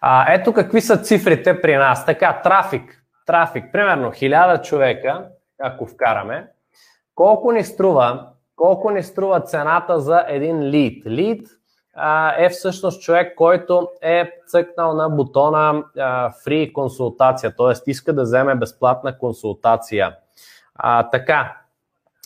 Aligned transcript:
А, 0.00 0.32
ето 0.32 0.52
какви 0.52 0.80
са 0.80 0.96
цифрите 0.96 1.60
при 1.60 1.76
нас. 1.76 2.06
Така, 2.06 2.40
трафик. 2.44 3.04
Трафик, 3.26 3.64
примерно 3.72 4.10
1000 4.10 4.62
човека, 4.62 5.26
ако 5.62 5.86
вкараме, 5.86 6.48
колко 7.14 7.52
ни 7.52 7.64
струва, 7.64 8.26
колко 8.56 8.90
ни 8.90 9.02
струва 9.02 9.40
цената 9.40 10.00
за 10.00 10.24
един 10.28 10.62
лид? 10.62 11.06
Лид 11.06 11.48
е 12.38 12.48
всъщност 12.48 13.02
човек, 13.02 13.34
който 13.36 13.88
е 14.02 14.30
цъкнал 14.46 14.94
на 14.94 15.08
бутона 15.08 15.84
Free 16.46 16.72
консултация, 16.72 17.56
т.е. 17.56 17.90
иска 17.90 18.12
да 18.12 18.22
вземе 18.22 18.54
безплатна 18.54 19.18
консултация. 19.18 20.16
А, 20.74 21.08
така, 21.08 21.56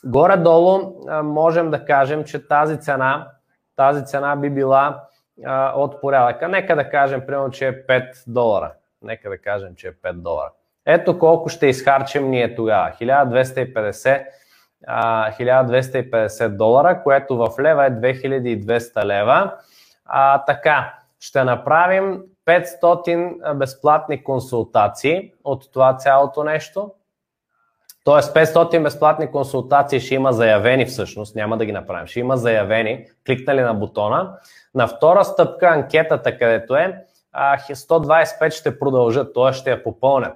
горе-долу 0.05 0.93
можем 1.23 1.71
да 1.71 1.85
кажем, 1.85 2.25
че 2.25 2.49
тази 2.49 2.81
цена, 2.81 3.29
тази 3.77 4.05
цена 4.05 4.37
би 4.37 4.51
била 4.51 5.01
от 5.75 6.01
порядъка. 6.01 6.48
Нека 6.48 6.77
да 6.77 6.91
кажем, 6.91 7.27
примерно, 7.27 7.50
че 7.50 7.69
е 7.69 7.87
5 7.87 8.25
долара. 8.27 8.73
Нека 9.03 9.29
да 9.30 9.39
кажем, 9.39 9.75
че 9.76 9.89
е 9.89 9.93
5 9.93 10.13
долара. 10.13 10.50
Ето 10.86 11.18
колко 11.18 11.49
ще 11.49 11.67
изхарчим 11.67 12.31
ние 12.31 12.54
тогава. 12.54 12.93
1250, 13.00 14.26
а, 14.86 15.32
1250 15.32 16.49
долара, 16.49 17.03
което 17.03 17.36
в 17.36 17.49
лева 17.61 17.86
е 17.86 17.90
2200 17.90 19.04
лева. 19.04 19.54
А, 20.04 20.45
така, 20.45 20.95
ще 21.21 21.45
направим 21.45 22.23
500 22.46 23.54
безплатни 23.54 24.25
консултации 24.25 25.32
от 25.45 25.73
това 25.73 25.96
цялото 25.96 26.45
нещо. 26.45 26.93
Тоест 28.04 28.35
500 28.35 28.82
безплатни 28.82 29.31
консултации 29.31 30.00
ще 30.00 30.14
има 30.14 30.32
заявени 30.32 30.86
всъщност, 30.86 31.36
няма 31.36 31.57
да 31.58 31.64
ги 31.64 31.72
направим, 31.72 32.06
ще 32.06 32.20
има 32.20 32.36
заявени, 32.36 33.06
кликнали 33.27 33.61
на 33.61 33.75
бутона. 33.75 34.33
На 34.75 34.86
втора 34.86 35.25
стъпка 35.25 35.67
анкетата, 35.67 36.39
където 36.39 36.77
е, 36.77 37.05
125 37.34 38.50
ще 38.50 38.78
продължат, 38.78 39.34
т.е. 39.34 39.53
ще 39.53 39.70
я 39.70 39.83
попълнят. 39.83 40.33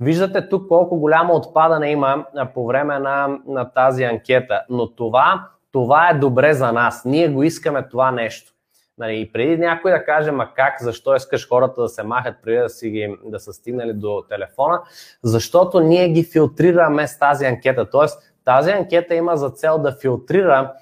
Виждате 0.00 0.48
тук 0.48 0.68
колко 0.68 0.98
голямо 0.98 1.34
отпадане 1.34 1.90
има 1.90 2.24
по 2.54 2.66
време 2.66 2.98
на, 2.98 3.38
на 3.46 3.70
тази 3.70 4.04
анкета, 4.04 4.62
но 4.68 4.94
това, 4.94 5.48
това 5.72 6.08
е 6.08 6.14
добре 6.14 6.54
за 6.54 6.72
нас. 6.72 7.04
Ние 7.04 7.28
го 7.28 7.42
искаме 7.42 7.88
това 7.88 8.10
нещо. 8.10 8.52
Нали, 8.98 9.20
и 9.20 9.32
преди 9.32 9.56
някой 9.56 9.90
да 9.90 10.04
каже, 10.04 10.30
ма 10.30 10.48
как, 10.54 10.74
защо 10.80 11.14
искаш 11.14 11.48
хората 11.48 11.82
да 11.82 11.88
се 11.88 12.02
махат 12.02 12.34
преди 12.42 12.58
да, 12.58 12.68
си 12.68 12.90
ги, 12.90 13.16
да 13.24 13.40
са 13.40 13.52
стигнали 13.52 13.92
до 13.92 14.24
телефона, 14.28 14.80
защото 15.22 15.80
ние 15.80 16.08
ги 16.08 16.24
филтрираме 16.24 17.06
с 17.06 17.18
тази 17.18 17.46
анкета. 17.46 17.90
Тоест, 17.90 18.32
тази 18.44 18.70
анкета 18.70 19.14
има 19.14 19.36
за 19.36 19.50
цел 19.50 19.78
да 19.78 19.92
филтрира, 19.92 20.72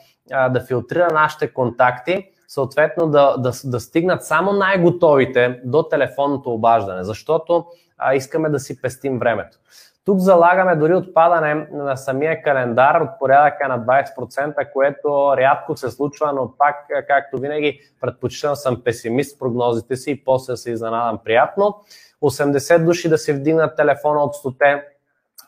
да 0.50 0.64
филтрира 0.68 1.08
нашите 1.12 1.52
контакти, 1.52 2.30
съответно 2.48 3.06
да, 3.06 3.36
да, 3.38 3.52
да 3.64 3.80
стигнат 3.80 4.24
само 4.24 4.52
най-готовите 4.52 5.60
до 5.64 5.82
телефонното 5.82 6.50
обаждане, 6.50 7.04
защото 7.04 7.66
а, 7.98 8.14
искаме 8.14 8.48
да 8.48 8.60
си 8.60 8.82
пестим 8.82 9.18
времето. 9.18 9.58
Тук 10.04 10.18
залагаме 10.18 10.76
дори 10.76 10.94
отпадане 10.94 11.54
на 11.72 11.96
самия 11.96 12.42
календар 12.42 13.00
от 13.00 13.18
порядъка 13.18 13.68
на 13.68 13.80
20%, 13.80 14.72
което 14.72 15.36
рядко 15.36 15.76
се 15.76 15.90
случва, 15.90 16.32
но 16.32 16.56
пак, 16.58 16.76
както 17.08 17.38
винаги, 17.38 17.80
предпочитам 18.00 18.56
съм 18.56 18.82
песимист 18.84 19.36
в 19.36 19.38
прогнозите 19.38 19.96
си 19.96 20.10
и 20.10 20.24
после 20.24 20.56
се 20.56 20.70
изненадам 20.70 21.18
приятно. 21.24 21.80
80 22.22 22.84
души 22.84 23.08
да 23.08 23.18
си 23.18 23.32
вдигнат 23.32 23.76
телефона 23.76 24.20
от 24.20 24.34
100 24.34 24.82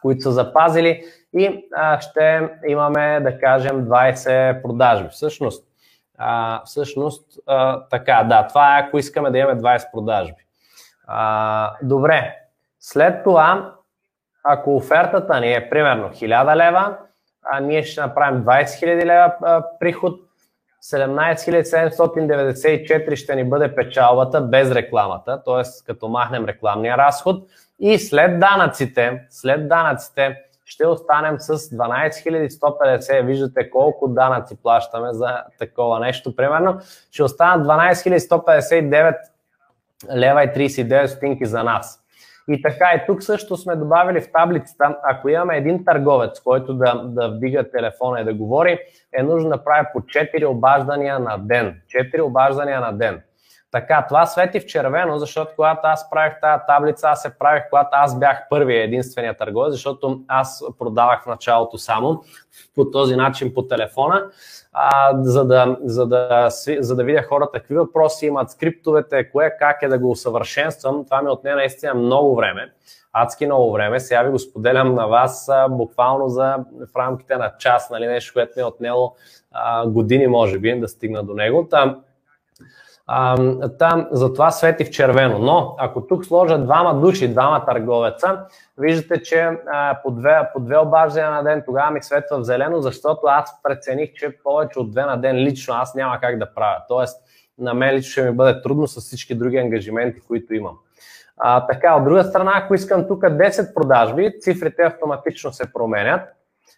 които 0.02 0.22
са 0.22 0.32
запазили 0.32 1.04
и 1.34 1.68
а, 1.76 2.00
ще 2.00 2.48
имаме, 2.66 3.20
да 3.20 3.38
кажем, 3.38 3.86
20 3.86 4.62
продажби. 4.62 5.08
Всъщност, 5.08 5.64
а, 6.18 6.62
всъщност 6.64 7.38
а, 7.46 7.88
така, 7.90 8.26
да, 8.28 8.46
това 8.46 8.78
е 8.78 8.82
ако 8.82 8.98
искаме 8.98 9.30
да 9.30 9.38
имаме 9.38 9.60
20 9.60 9.90
продажби. 9.92 10.46
А, 11.06 11.72
добре, 11.82 12.36
след 12.80 13.24
това 13.24 13.74
ако 14.44 14.76
офертата 14.76 15.40
ни 15.40 15.54
е 15.54 15.70
примерно 15.70 16.08
1000 16.08 16.56
лева, 16.56 16.96
а 17.42 17.60
ние 17.60 17.82
ще 17.82 18.00
направим 18.00 18.44
20 18.44 18.64
000 18.64 19.04
лева 19.04 19.62
приход, 19.80 20.20
17 20.82 21.62
794 21.62 23.14
ще 23.16 23.36
ни 23.36 23.44
бъде 23.44 23.74
печалбата 23.74 24.40
без 24.40 24.70
рекламата, 24.70 25.42
т.е. 25.44 25.84
като 25.86 26.08
махнем 26.08 26.44
рекламния 26.44 26.96
разход 26.96 27.44
и 27.80 27.98
след 27.98 28.40
данъците, 28.40 29.26
след 29.30 29.68
данъците 29.68 30.36
ще 30.64 30.86
останем 30.86 31.40
с 31.40 31.58
12 31.58 32.48
150. 32.48 33.22
Виждате 33.26 33.70
колко 33.70 34.08
данъци 34.08 34.62
плащаме 34.62 35.12
за 35.12 35.42
такова 35.58 36.00
нещо. 36.00 36.36
Примерно 36.36 36.80
ще 37.10 37.22
останат 37.22 37.66
12 37.66 38.18
159 38.18 39.16
лева 40.14 40.44
и 40.44 40.46
39 40.46 41.06
стотинки 41.06 41.46
за 41.46 41.64
нас. 41.64 42.01
И 42.48 42.62
така 42.62 42.92
и 42.96 43.06
тук 43.06 43.22
също 43.22 43.56
сме 43.56 43.76
добавили 43.76 44.20
в 44.20 44.32
таблицата, 44.32 44.96
ако 45.02 45.28
имаме 45.28 45.56
един 45.56 45.84
търговец, 45.84 46.40
който 46.40 46.74
да, 46.74 46.94
да 47.04 47.28
вдига 47.28 47.70
телефона 47.70 48.20
и 48.20 48.24
да 48.24 48.34
говори, 48.34 48.78
е 49.18 49.22
нужно 49.22 49.50
да 49.50 49.64
прави 49.64 49.86
по 49.92 50.00
4 50.00 50.46
обаждания 50.46 51.18
на 51.18 51.38
ден. 51.38 51.80
4 52.14 52.20
обаждания 52.20 52.80
на 52.80 52.92
ден. 52.92 53.22
Така, 53.72 54.06
това 54.08 54.26
свети 54.26 54.60
в 54.60 54.66
червено, 54.66 55.18
защото 55.18 55.52
когато 55.56 55.80
аз 55.82 56.10
правих 56.10 56.40
тази 56.40 56.62
таблица, 56.66 57.08
аз 57.08 57.22
се 57.22 57.38
правих, 57.38 57.62
когато 57.70 57.88
аз 57.92 58.18
бях 58.18 58.42
първия 58.50 58.84
единствения 58.84 59.36
търговец, 59.36 59.72
защото 59.72 60.20
аз 60.28 60.64
продавах 60.78 61.22
в 61.22 61.26
началото 61.26 61.78
само 61.78 62.22
по 62.74 62.90
този 62.90 63.16
начин 63.16 63.54
по 63.54 63.62
телефона, 63.62 64.26
а, 64.72 65.12
за, 65.22 65.44
да, 65.44 65.76
за, 65.84 66.06
да, 66.06 66.48
за 66.78 66.96
да 66.96 67.04
видя 67.04 67.22
хората 67.22 67.58
какви 67.58 67.74
въпроси 67.74 68.26
имат, 68.26 68.50
скриптовете, 68.50 69.30
кое 69.30 69.56
как 69.58 69.82
е 69.82 69.88
да 69.88 69.98
го 69.98 70.10
усъвършенствам. 70.10 71.04
Това 71.04 71.22
ми 71.22 71.30
отне 71.30 71.54
наистина 71.54 71.94
много 71.94 72.36
време, 72.36 72.72
адски 73.12 73.46
много 73.46 73.72
време. 73.72 74.00
Сега 74.00 74.22
ви 74.22 74.30
го 74.30 74.38
споделям 74.38 74.94
на 74.94 75.06
вас 75.06 75.48
а, 75.48 75.68
буквално 75.68 76.28
за, 76.28 76.56
в 76.92 76.96
рамките 76.96 77.36
на 77.36 77.52
час, 77.58 77.90
нали, 77.90 78.06
нещо, 78.06 78.32
което 78.32 78.52
ми 78.56 78.62
е 78.62 78.64
отнело 78.64 79.14
а, 79.52 79.86
години, 79.86 80.26
може 80.26 80.58
би, 80.58 80.80
да 80.80 80.88
стигна 80.88 81.22
до 81.22 81.34
него. 81.34 81.66
Там, 81.70 82.02
там 83.78 84.08
затова 84.10 84.50
свети 84.50 84.84
в 84.84 84.90
червено. 84.90 85.38
Но 85.38 85.74
ако 85.78 86.06
тук 86.06 86.24
сложа 86.24 86.58
двама 86.58 87.00
души, 87.00 87.32
двама 87.32 87.64
търговеца, 87.64 88.44
виждате, 88.78 89.22
че 89.22 89.50
по, 90.02 90.10
две, 90.10 90.48
по 90.52 90.60
две 90.60 90.78
обаждания 90.78 91.30
на 91.30 91.42
ден 91.42 91.62
тогава 91.66 91.90
ми 91.90 92.02
светва 92.02 92.38
в 92.38 92.44
зелено, 92.44 92.80
защото 92.80 93.20
аз 93.26 93.62
прецених, 93.62 94.12
че 94.12 94.38
повече 94.42 94.78
от 94.78 94.90
две 94.90 95.02
на 95.02 95.16
ден 95.16 95.36
лично 95.36 95.74
аз 95.74 95.94
няма 95.94 96.20
как 96.20 96.38
да 96.38 96.54
правя. 96.54 96.76
Тоест, 96.88 97.22
на 97.58 97.74
мен 97.74 97.94
лично 97.94 98.10
ще 98.10 98.22
ми 98.22 98.36
бъде 98.36 98.62
трудно 98.62 98.86
с 98.86 99.00
всички 99.00 99.34
други 99.34 99.56
ангажименти, 99.56 100.20
които 100.20 100.54
имам. 100.54 100.78
А, 101.36 101.66
така, 101.66 101.94
от 101.94 102.04
друга 102.04 102.24
страна, 102.24 102.52
ако 102.54 102.74
искам 102.74 103.08
тук 103.08 103.22
10 103.22 103.74
продажби, 103.74 104.34
цифрите 104.40 104.82
автоматично 104.82 105.52
се 105.52 105.72
променят. 105.72 106.20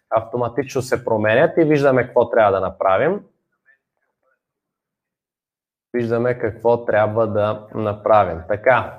Автоматично 0.09 0.81
се 0.81 1.05
променят 1.05 1.51
и 1.57 1.63
виждаме 1.63 2.05
какво 2.05 2.29
трябва 2.29 2.51
да 2.51 2.59
направим 2.59 3.19
виждаме 5.95 6.39
какво 6.39 6.85
трябва 6.85 7.27
да 7.27 7.67
направим. 7.75 8.41
Така. 8.47 8.93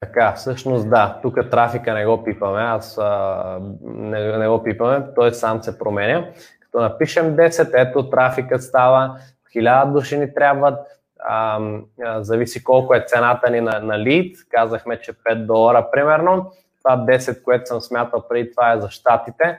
Така, 0.00 0.32
всъщност 0.32 0.90
да, 0.90 1.18
тук 1.22 1.50
трафика 1.50 1.94
не 1.94 2.06
го 2.06 2.24
пипаме, 2.24 2.60
аз 2.60 2.98
а, 2.98 3.58
не, 3.82 4.38
не 4.38 4.48
го 4.48 4.62
пипаме, 4.62 5.04
той 5.14 5.34
сам 5.34 5.62
се 5.62 5.78
променя. 5.78 6.28
Като 6.60 6.80
напишем 6.80 7.36
10, 7.36 7.70
ето 7.74 8.10
трафикът 8.10 8.62
става, 8.62 9.16
1000 9.56 9.92
души 9.92 10.18
ни 10.18 10.34
трябват, 10.34 10.78
а, 11.18 11.60
а, 12.04 12.22
зависи 12.22 12.64
колко 12.64 12.94
е 12.94 13.04
цената 13.06 13.50
ни 13.50 13.60
на, 13.60 13.80
на 13.80 13.98
лид, 13.98 14.36
казахме, 14.50 15.00
че 15.00 15.12
5 15.12 15.46
долара 15.46 15.90
примерно, 15.92 16.52
това 16.84 16.96
10, 16.96 17.42
което 17.42 17.66
съм 17.66 17.80
смятал 17.80 18.28
преди 18.28 18.50
това 18.50 18.72
е 18.72 18.80
за 18.80 18.90
щатите, 18.90 19.58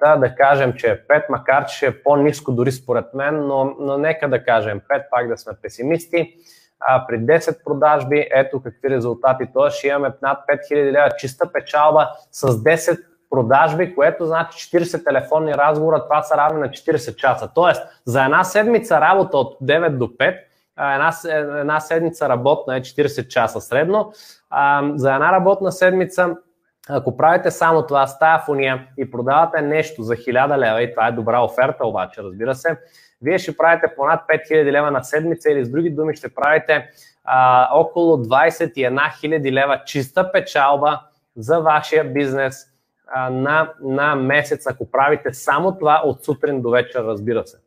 та 0.00 0.16
да 0.16 0.34
кажем, 0.34 0.72
че 0.72 0.90
е 0.90 1.06
5, 1.06 1.24
макар 1.30 1.66
че 1.66 1.86
е 1.86 2.02
по-низко 2.02 2.52
дори 2.52 2.72
според 2.72 3.14
мен, 3.14 3.46
но, 3.46 3.74
но 3.78 3.98
нека 3.98 4.28
да 4.28 4.44
кажем 4.44 4.80
5, 4.90 5.02
пак 5.10 5.28
да 5.28 5.38
сме 5.38 5.52
песимисти. 5.62 6.34
А, 6.80 7.06
при 7.06 7.14
10 7.14 7.64
продажби, 7.64 8.28
ето 8.30 8.62
какви 8.62 8.90
резултати. 8.90 9.44
Тоест 9.54 9.76
ще 9.76 9.88
имаме 9.88 10.12
над 10.22 10.38
5000 10.70 10.92
лева 10.92 11.08
чиста 11.18 11.52
печалба 11.52 12.10
с 12.32 12.48
10 12.48 13.00
продажби, 13.30 13.94
което 13.94 14.26
значи 14.26 14.78
40 14.78 15.04
телефонни 15.04 15.54
разговора, 15.54 16.04
това 16.04 16.22
са 16.22 16.36
равни 16.36 16.60
на 16.60 16.68
40 16.68 17.16
часа. 17.16 17.50
Тоест, 17.54 17.82
за 18.04 18.24
една 18.24 18.44
седмица 18.44 19.00
работа 19.00 19.38
от 19.38 19.58
9 19.62 19.88
до 19.88 20.06
5, 20.06 20.38
една, 20.78 21.12
една 21.60 21.80
седмица 21.80 22.28
работна 22.28 22.76
е 22.76 22.80
40 22.80 23.28
часа 23.28 23.60
средно, 23.60 24.12
а, 24.50 24.82
за 24.94 25.14
една 25.14 25.32
работна 25.32 25.72
седмица 25.72 26.36
ако 26.88 27.16
правите 27.16 27.50
само 27.50 27.86
това 27.86 28.06
с 28.06 28.18
тази 28.18 28.44
фония 28.46 28.86
и 28.98 29.10
продавате 29.10 29.62
нещо 29.62 30.02
за 30.02 30.14
1000 30.14 30.58
лева, 30.58 30.82
и 30.82 30.90
това 30.90 31.06
е 31.06 31.12
добра 31.12 31.42
оферта 31.42 31.86
обаче, 31.86 32.22
разбира 32.22 32.54
се, 32.54 32.78
вие 33.22 33.38
ще 33.38 33.56
правите 33.56 33.94
по 33.96 34.06
над 34.06 34.20
5000 34.28 34.72
лева 34.72 34.90
на 34.90 35.04
седмица 35.04 35.50
или 35.50 35.64
с 35.64 35.70
други 35.70 35.90
думи 35.90 36.16
ще 36.16 36.34
правите 36.34 36.90
а, 37.24 37.68
около 37.72 38.16
21 38.16 38.98
000 39.22 39.52
лева 39.52 39.82
чиста 39.86 40.32
печалба 40.32 41.00
за 41.36 41.60
вашия 41.60 42.04
бизнес 42.04 42.66
а, 43.08 43.30
на, 43.30 43.72
на 43.80 44.14
месец, 44.14 44.66
ако 44.66 44.90
правите 44.90 45.34
само 45.34 45.78
това 45.78 46.02
от 46.04 46.24
сутрин 46.24 46.62
до 46.62 46.70
вечер, 46.70 47.04
разбира 47.04 47.46
се. 47.46 47.58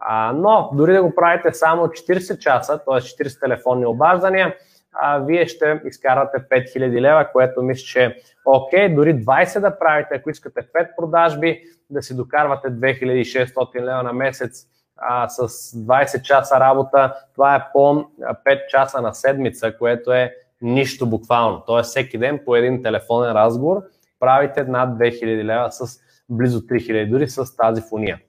А, 0.00 0.32
но 0.32 0.70
дори 0.72 0.92
да 0.92 1.02
го 1.02 1.14
правите 1.14 1.54
само 1.54 1.86
40 1.86 2.38
часа, 2.38 2.78
т.е. 2.78 3.00
40 3.00 3.40
телефонни 3.40 3.86
обаждания, 3.86 4.54
а, 4.94 5.18
вие 5.18 5.46
ще 5.46 5.80
изкарате 5.84 6.38
5000 6.38 7.00
лева, 7.00 7.28
което 7.32 7.62
мисля, 7.62 7.84
че 7.84 8.04
е 8.04 8.16
окей. 8.44 8.94
Дори 8.94 9.14
20 9.14 9.60
да 9.60 9.78
правите, 9.78 10.14
ако 10.14 10.30
искате 10.30 10.60
5 10.60 10.96
продажби, 10.96 11.62
да 11.90 12.02
си 12.02 12.16
докарвате 12.16 12.68
2600 12.68 13.80
лева 13.80 14.02
на 14.02 14.12
месец 14.12 14.66
а, 14.96 15.28
с 15.28 15.48
20 15.76 16.22
часа 16.22 16.60
работа, 16.60 17.14
това 17.34 17.56
е 17.56 17.62
по 17.72 17.78
5 17.78 18.66
часа 18.68 19.02
на 19.02 19.14
седмица, 19.14 19.76
което 19.78 20.12
е 20.12 20.34
нищо 20.62 21.06
буквално. 21.06 21.62
Тоест 21.66 21.90
всеки 21.90 22.18
ден 22.18 22.40
по 22.44 22.56
един 22.56 22.82
телефонен 22.82 23.32
разговор 23.32 23.82
правите 24.20 24.64
над 24.64 24.98
2000 24.98 25.44
лева 25.44 25.72
с 25.72 26.00
близо 26.28 26.60
3000, 26.60 27.10
дори 27.10 27.28
с 27.28 27.56
тази 27.56 27.82
фуния. 27.82 28.20